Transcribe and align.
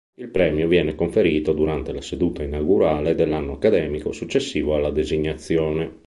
Il 0.15 0.29
premio 0.29 0.67
viene 0.67 0.95
conferito 0.95 1.53
durante 1.53 1.93
la 1.93 2.01
seduta 2.01 2.41
inaugurale 2.41 3.13
dell'anno 3.13 3.51
accademico 3.53 4.11
successivo 4.11 4.73
alla 4.75 4.89
designazione. 4.89 5.99